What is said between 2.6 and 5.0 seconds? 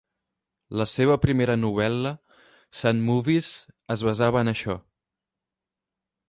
"Sad Movies", es basava en això.